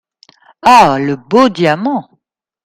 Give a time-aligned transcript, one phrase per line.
[0.63, 0.97] Ah!
[0.97, 2.09] le beau diamant!